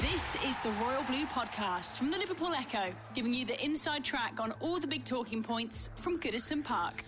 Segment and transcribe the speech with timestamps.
[0.00, 4.40] This is the Royal Blue Podcast from the Liverpool Echo, giving you the inside track
[4.40, 7.04] on all the big talking points from Goodison Park.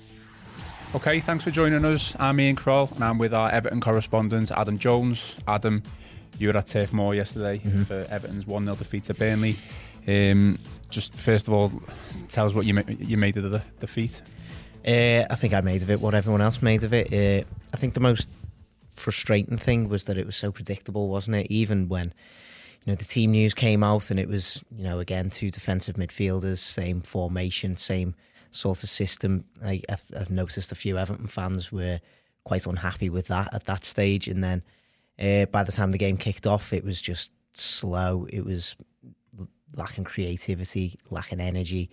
[0.94, 2.14] Okay, thanks for joining us.
[2.18, 5.38] I'm Ian Kroll and I'm with our Everton correspondent Adam Jones.
[5.48, 5.82] Adam,
[6.38, 7.84] you were at Turf Moor yesterday mm-hmm.
[7.84, 9.56] for Everton's 1 0 defeat to Burnley.
[10.06, 10.59] Um,
[10.90, 11.72] just first of all,
[12.29, 14.20] tell us what you, you made of the defeat.
[14.86, 17.11] Uh, I think I made of it what everyone else made of it.
[17.11, 18.29] Uh, I think the most
[18.90, 21.46] frustrating thing was that it was so predictable, wasn't it?
[21.50, 22.12] Even when
[22.85, 25.96] you know the team news came out and it was you know again two defensive
[25.96, 28.14] midfielders, same formation, same
[28.50, 29.45] sort of system.
[29.64, 32.00] I, have I've noticed a few Everton fans were
[32.45, 34.62] quite unhappy with that at that stage, and then
[35.19, 38.27] uh, by the time the game kicked off, it was just slow.
[38.31, 38.77] It was
[39.77, 41.91] lacking creativity, lacking energy.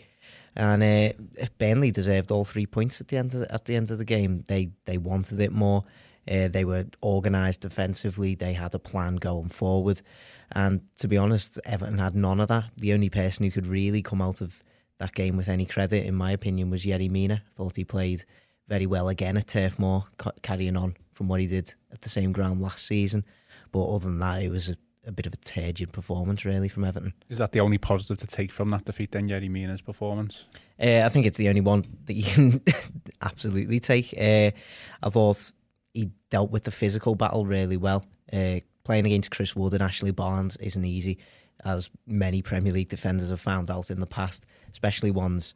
[0.56, 3.92] And uh, Burnley deserved all three points at the end of the, at the end
[3.92, 4.44] of the game.
[4.48, 5.84] They they wanted it more.
[6.30, 8.36] Uh, they were organised defensively.
[8.36, 10.02] They had a plan going forward.
[10.52, 12.66] And to be honest, Everton had none of that.
[12.78, 14.64] The only person who could really come out of
[14.98, 17.44] that game with any credit, in my opinion, was Yerry Mina.
[17.56, 18.26] Thought he played
[18.68, 20.06] very well again at Turf Moor,
[20.42, 23.26] carrying on from what he did at the same ground last season.
[23.72, 26.84] But other than that, it was a, a bit of a turgid performance, really, from
[26.84, 27.14] Everton.
[27.30, 30.46] Is that the only positive to take from that defeat, then, Yerry Mina's performance?
[30.82, 32.62] Uh, I think it's the only one that you can
[33.22, 34.14] absolutely take.
[34.18, 34.52] Uh,
[35.04, 35.52] I thought
[35.94, 38.06] he dealt with the physical battle really well.
[38.32, 41.20] Uh, playing against Chris Wood and Ashley Barnes isn't easy,
[41.64, 45.54] as many Premier League defenders have found out in the past, especially ones,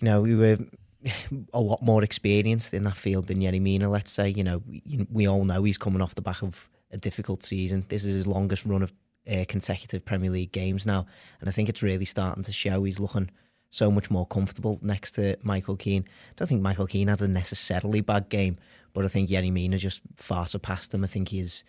[0.00, 0.58] you know, who were
[1.54, 4.30] a lot more experienced in that field than Yerry Mina, let's say.
[4.30, 4.62] You know,
[5.08, 7.86] we, all know he's coming off the back of a difficult season.
[7.88, 8.92] This is his longest run of
[9.30, 11.06] uh, consecutive Premier League games now,
[11.38, 12.82] and I think it's really starting to show.
[12.82, 13.30] He's looking
[13.70, 16.04] so much more comfortable next to Michael Keane.
[16.30, 18.56] I don't think Michael Keane had a necessarily bad game,
[18.92, 21.04] but I think Yerry Mina just far surpassed him.
[21.04, 21.62] I think his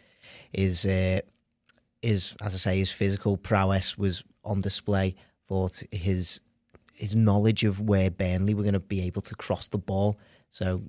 [0.51, 1.21] his uh,
[2.01, 5.15] his as I say his physical prowess was on display.
[5.47, 6.41] Thought his
[6.93, 10.19] his knowledge of where Burnley were going to be able to cross the ball,
[10.51, 10.83] so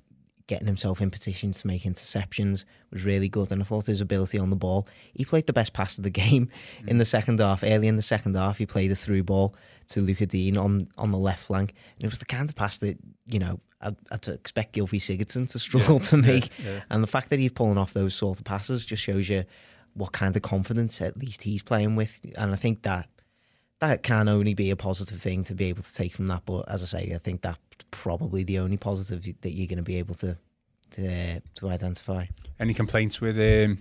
[0.47, 3.51] getting himself in position to make interceptions was really good.
[3.51, 6.09] And I thought his ability on the ball, he played the best pass of the
[6.23, 6.49] game
[6.81, 6.87] mm.
[6.87, 7.63] in the second half.
[7.63, 9.55] Early in the second half, he played a through ball
[9.89, 12.77] to Lucas Digne on on the left flank, and it was the kind of pass
[12.79, 16.49] that you know I'd, I'd expect Gylfi Sigurdsson to struggle yeah, to make.
[16.59, 16.81] Yeah, yeah.
[16.89, 19.43] And the fact that he's pulling off those sort of passes just shows you
[19.93, 22.19] what kind of confidence at least he's playing with.
[22.37, 23.07] And I think that
[23.79, 26.43] that can only be a positive thing to be able to take from that.
[26.45, 27.59] But as I say, I think that's
[27.91, 30.37] probably the only positive that you're going to be able to
[30.91, 32.25] to, to identify.
[32.59, 33.79] Any complaints with um,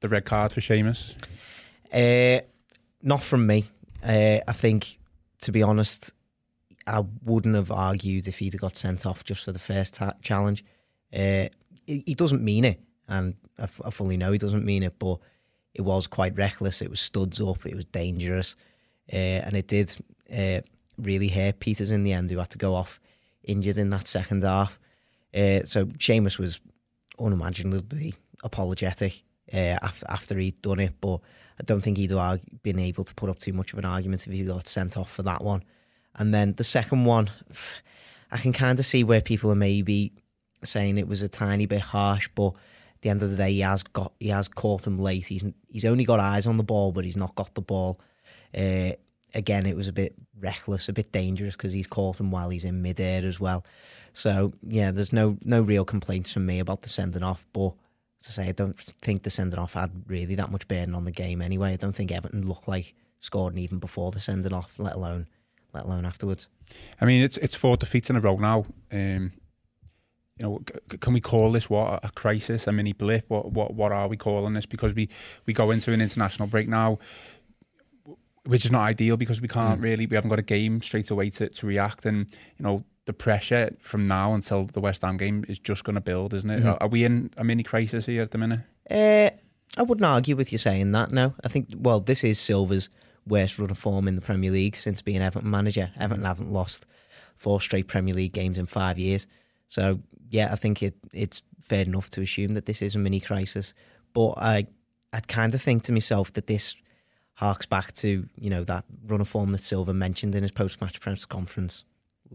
[0.00, 1.16] the red card for Seamus?
[1.92, 2.44] Uh,
[3.02, 3.64] not from me.
[4.02, 4.98] Uh, I think,
[5.40, 6.12] to be honest,
[6.86, 10.14] I wouldn't have argued if he'd have got sent off just for the first ta-
[10.22, 10.64] challenge.
[11.12, 11.48] Uh,
[11.86, 14.98] he, he, doesn't mean it, and I, f- I fully know he doesn't mean it,
[14.98, 15.18] but
[15.74, 16.82] it was quite reckless.
[16.82, 17.64] It was studs up.
[17.66, 18.56] It was dangerous,
[19.12, 19.94] uh, and it did
[20.32, 20.60] uh,
[20.98, 23.00] really hurt Pieters in the end, who had to go off
[23.44, 24.78] injured in that second half.
[25.34, 26.60] Uh, so Seamus was
[27.18, 29.22] unimaginably apologetic
[29.52, 31.20] uh, after after he'd done it, but
[31.60, 34.26] I don't think he'd have been able to put up too much of an argument
[34.26, 35.62] if he got sent off for that one.
[36.14, 37.30] And then the second one,
[38.30, 40.12] I can kind of see where people are maybe
[40.64, 43.60] saying it was a tiny bit harsh, but at the end of the day, he
[43.60, 45.26] has got he has caught him late.
[45.26, 48.00] He's he's only got eyes on the ball, but he's not got the ball.
[48.56, 48.92] Uh,
[49.34, 52.64] again, it was a bit reckless, a bit dangerous because he's caught him while he's
[52.64, 53.64] in midair as well.
[54.12, 57.72] So yeah, there's no no real complaints from me about the sending off, but
[58.20, 61.04] as I say, I don't think the sending off had really that much bearing on
[61.04, 61.72] the game anyway.
[61.72, 65.26] I don't think Everton looked like scoring even before the sending off, let alone
[65.72, 66.48] let alone afterwards.
[67.00, 68.64] I mean, it's it's four defeats in a row now.
[68.90, 69.32] Um,
[70.38, 70.60] you know,
[71.00, 73.24] can we call this what a crisis, a mini blip?
[73.28, 74.66] What what what are we calling this?
[74.66, 75.08] Because we
[75.46, 76.98] we go into an international break now,
[78.46, 79.84] which is not ideal because we can't mm.
[79.84, 83.12] really we haven't got a game straight away to to react, and you know the
[83.12, 86.60] pressure from now until the West Ham game is just going to build, isn't it?
[86.60, 86.68] Mm-hmm.
[86.68, 88.60] Are, are, we in a mini crisis here at the minute?
[88.88, 89.30] Uh,
[89.76, 91.10] I wouldn't argue with you saying that.
[91.12, 92.88] No, I think well, this is Silva's
[93.26, 95.90] worst run of form in the Premier League since being Everton manager.
[95.98, 96.86] Everton haven't lost
[97.36, 99.26] four straight Premier League games in five years.
[99.68, 103.20] So yeah, I think it it's fair enough to assume that this is a mini
[103.20, 103.74] crisis.
[104.12, 104.66] But I
[105.12, 106.76] I kind of think to myself that this
[107.34, 110.80] harks back to you know that run of form that Silva mentioned in his post
[110.80, 111.84] match press conference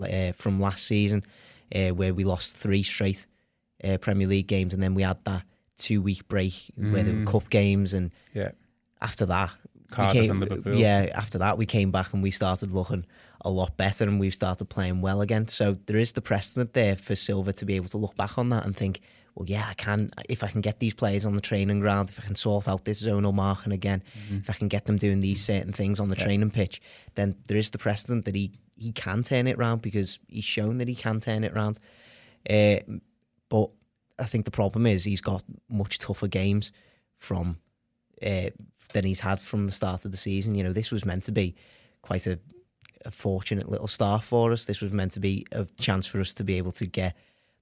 [0.01, 1.24] uh, from last season,
[1.74, 3.25] uh, where we lost three straight
[3.83, 5.44] uh, Premier League games, and then we had that
[5.78, 6.92] two week break mm.
[6.92, 7.28] where there were mm.
[7.28, 8.51] cup games, and yeah.
[9.01, 9.51] after that
[9.92, 10.75] Cardiff came, and Liverpool.
[10.75, 13.06] Yeah, after that we came back and we started looking
[13.42, 15.48] a lot better and we've started playing well again.
[15.48, 18.50] So there is the precedent there for Silva to be able to look back on
[18.50, 19.01] that and think
[19.38, 22.19] well, yeah, I can if I can get these players on the training ground, if
[22.19, 24.38] I can sort out this zonal marking again, mm-hmm.
[24.38, 26.24] if I can get them doing these certain things on the yeah.
[26.24, 26.81] training pitch,
[27.13, 30.80] then there is the precedent that he he can turn it around because he's shown
[30.80, 31.80] that he can turn it around.
[32.50, 32.78] Uh,
[33.48, 33.69] but
[34.18, 36.72] I think the problem is he's got much tougher games
[37.16, 37.57] from
[38.25, 38.50] uh,
[38.94, 40.56] than he's had from the start of the season.
[40.56, 41.56] You know, this was meant to be
[42.02, 42.40] quite a,
[43.06, 44.66] a fortunate little start for us.
[44.66, 47.16] This was meant to be a chance for us to be able to get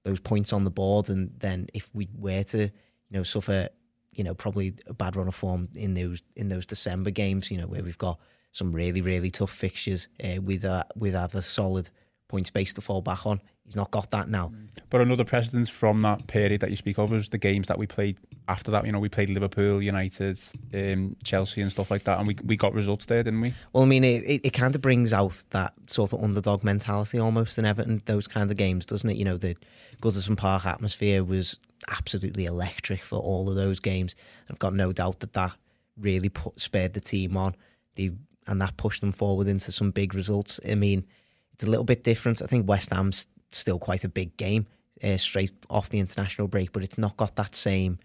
[0.04, 2.72] those points on the board, and then if we were to, you
[3.10, 3.70] know, suffer,
[4.12, 7.58] you know, probably a bad run of form in those in those December games, you
[7.58, 8.20] know, where we've got
[8.52, 11.90] some really really tough fixtures uh, with a with have a solid
[12.28, 13.42] point space to fall back on.
[13.66, 14.52] He's not got that now.
[14.92, 17.88] But another precedence from that period that you speak of was the games that we
[17.88, 18.86] played after that.
[18.86, 20.40] You know, we played Liverpool, United,
[20.74, 23.54] um, Chelsea, and stuff like that, and we we got results there, didn't we?
[23.74, 27.20] Well, I mean, it, it, it kind of brings out that sort of underdog mentality
[27.20, 28.04] almost in Everton.
[28.06, 29.18] Those kind of games, doesn't it?
[29.18, 29.56] You know, the
[30.00, 31.58] Goodison Park atmosphere was
[31.90, 34.16] absolutely electric for all of those games.
[34.50, 35.54] I've got no doubt that that
[35.98, 37.56] really put, spurred the team on.
[37.96, 38.12] They
[38.48, 40.60] and that pushed them forward into some big results.
[40.68, 41.08] I mean,
[41.56, 42.42] it's a little bit different.
[42.42, 44.68] I think West Ham's still quite a big game
[45.02, 47.98] uh, straight off the international break, but it's not got that same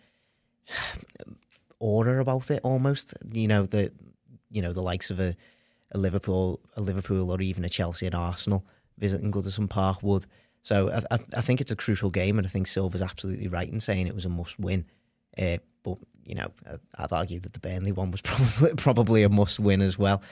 [1.81, 2.61] order about it.
[2.63, 3.93] Almost, you know the
[4.51, 5.37] you know the likes of a,
[5.91, 8.65] a Liverpool, a Liverpool, or even a Chelsea and Arsenal
[8.99, 10.27] visiting Goodison Park would.
[10.63, 13.69] So I, I, I, think it's a crucial game, and I think Silva's absolutely right
[13.69, 14.85] in saying it was a must win.
[15.37, 16.51] Uh, but you know,
[16.97, 20.23] I'd argue that the Burnley one was probably probably a must win as well.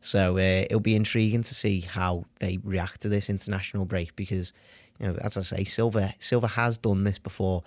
[0.00, 4.52] So uh, it'll be intriguing to see how they react to this international break because,
[4.98, 7.62] you know, as I say, Silva Silva has done this before.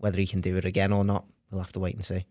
[0.00, 2.24] Whether he can do it again or not, we'll have to wait and see.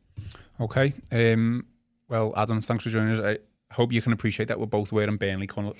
[0.59, 0.93] Okay.
[1.11, 1.65] Um,
[2.07, 3.19] well, Adam, thanks for joining us.
[3.19, 3.39] I
[3.73, 5.75] hope you can appreciate that we're both wearing Burnley colours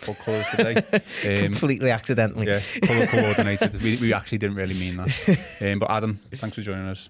[0.52, 0.84] today.
[1.26, 2.48] Um, Completely accidentally.
[2.48, 3.82] Yeah, colour coordinated.
[3.82, 5.40] we, we actually didn't really mean that.
[5.62, 7.10] Um, but Adam, thanks for joining us.